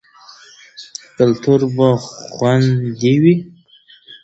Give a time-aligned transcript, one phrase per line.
[1.17, 1.87] کلتور به
[2.35, 3.35] خوندي وي.